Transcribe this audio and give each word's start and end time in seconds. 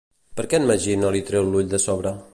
Per 0.39 0.45
què 0.53 0.59
en 0.61 0.65
Magí 0.71 0.95
no 1.03 1.13
li 1.17 1.23
treia 1.29 1.45
l'ull 1.51 1.71
de 1.75 1.85
sobre? 1.89 2.19